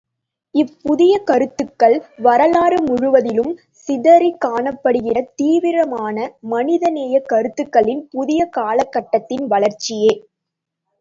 இப்புதிய 0.55 1.17
கருத்துக்கள், 1.23 1.95
வரலாறு 2.17 2.81
முழுவதிலும் 2.81 3.51
சிதறிக் 3.73 4.41
காணப்படுகிற 4.45 5.27
தீவிரமான, 5.35 6.17
மனித 6.49 6.89
நேயக் 6.89 7.29
கருத்துக்களின் 7.29 8.07
புதிய 8.09 8.49
காலகட்டத்தின் 8.57 9.47
வளர்ச்சியே. 9.47 10.13